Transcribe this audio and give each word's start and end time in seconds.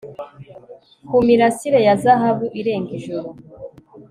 kumirasire 1.09 1.79
ya 1.87 1.95
zahabu 2.03 2.45
irenga 2.59 2.89
ijoro 2.99 3.29